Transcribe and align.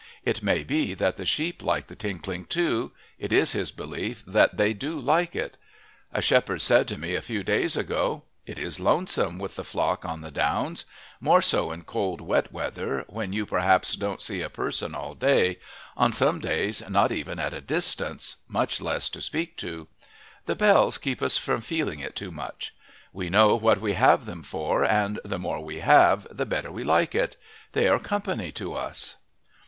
It 0.25 0.41
may 0.41 0.63
be 0.63 0.95
that 0.95 1.17
the 1.17 1.27
sheep 1.27 1.61
like 1.61 1.85
the 1.85 1.95
tinkling 1.95 2.45
too 2.45 2.91
it 3.19 3.31
is 3.31 3.51
his 3.51 3.69
belief 3.71 4.23
that 4.25 4.57
they 4.57 4.73
do 4.73 4.99
like 4.99 5.35
it. 5.35 5.57
A 6.11 6.23
shepherd 6.23 6.59
said 6.63 6.87
to 6.87 6.97
me 6.97 7.13
a 7.13 7.21
few 7.21 7.43
days 7.43 7.77
ago: 7.77 8.23
"It 8.47 8.57
is 8.57 8.79
lonesome 8.79 9.37
with 9.37 9.57
the 9.57 9.63
flock 9.63 10.03
on 10.03 10.21
the 10.21 10.31
downs; 10.31 10.85
more 11.19 11.39
so 11.39 11.71
in 11.71 11.83
cold, 11.83 12.19
wet 12.19 12.51
weather, 12.51 13.05
when 13.09 13.31
you 13.31 13.45
perhaps 13.45 13.95
don't 13.95 14.23
see 14.23 14.41
a 14.41 14.49
person 14.49 14.95
all 14.95 15.13
day 15.13 15.59
on 15.95 16.11
some 16.11 16.39
days 16.39 16.81
not 16.89 17.11
even 17.11 17.37
at 17.37 17.53
a 17.53 17.61
distance, 17.61 18.37
much 18.47 18.81
less 18.81 19.07
to 19.11 19.21
speak 19.21 19.55
to. 19.57 19.87
The 20.45 20.55
bells 20.55 20.97
keep 20.97 21.21
us 21.21 21.37
from 21.37 21.61
feeling 21.61 21.99
it 21.99 22.15
too 22.15 22.31
much. 22.31 22.73
We 23.13 23.29
know 23.29 23.53
what 23.55 23.79
we 23.79 23.93
have 23.93 24.25
them 24.25 24.41
for, 24.41 24.83
and 24.83 25.19
the 25.23 25.37
more 25.37 25.63
we 25.63 25.81
have 25.81 26.25
the 26.35 26.47
better 26.47 26.71
we 26.71 26.83
like 26.83 27.13
it. 27.13 27.35
They 27.73 27.87
are 27.87 27.99
company 27.99 28.51
to 28.53 28.73
us." 28.73 29.17